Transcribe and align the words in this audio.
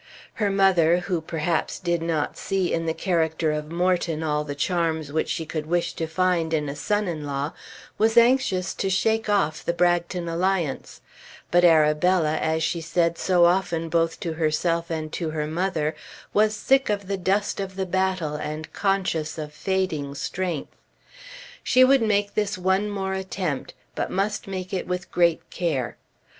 Her 0.41 0.49
mother, 0.49 1.01
who 1.01 1.21
perhaps 1.21 1.77
did 1.77 2.01
not 2.01 2.35
see 2.35 2.73
in 2.73 2.87
the 2.87 2.93
character 2.95 3.51
of 3.51 3.69
Morton 3.71 4.23
all 4.23 4.43
the 4.43 4.55
charms 4.55 5.11
which 5.11 5.29
she 5.29 5.47
would 5.53 5.67
wish 5.67 5.93
to 5.93 6.07
find 6.07 6.55
in 6.55 6.67
a 6.67 6.75
son 6.75 7.07
in 7.07 7.23
law, 7.23 7.53
was 7.99 8.17
anxious 8.17 8.73
to 8.73 8.89
shake 8.89 9.29
off 9.29 9.63
the 9.63 9.73
Bragton 9.73 10.27
alliance; 10.27 11.01
but 11.51 11.63
Arabella, 11.63 12.35
as 12.37 12.63
she 12.63 12.81
said 12.81 13.19
so 13.19 13.45
often 13.45 13.89
both 13.89 14.19
to 14.21 14.33
herself 14.33 14.89
and 14.89 15.13
to 15.13 15.29
her 15.29 15.45
mother, 15.45 15.93
was 16.33 16.55
sick 16.55 16.89
of 16.89 17.07
the 17.07 17.15
dust 17.15 17.59
of 17.59 17.75
the 17.75 17.85
battle 17.85 18.33
and 18.33 18.73
conscious 18.73 19.37
of 19.37 19.53
fading 19.53 20.15
strength. 20.15 20.75
She 21.61 21.83
would 21.83 22.01
make 22.01 22.33
this 22.33 22.57
one 22.57 22.89
more 22.89 23.13
attempt, 23.13 23.75
but 23.93 24.09
must 24.09 24.47
make 24.47 24.73
it 24.73 24.87
with 24.87 25.11
great 25.11 25.47
care. 25.51 25.95